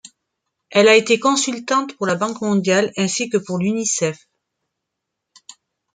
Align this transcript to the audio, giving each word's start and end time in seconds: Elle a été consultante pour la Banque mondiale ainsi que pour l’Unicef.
Elle 0.71 0.87
a 0.87 0.95
été 0.95 1.19
consultante 1.19 1.95
pour 1.95 2.07
la 2.07 2.15
Banque 2.15 2.41
mondiale 2.41 2.91
ainsi 2.97 3.29
que 3.29 3.37
pour 3.37 3.59
l’Unicef. 3.59 4.27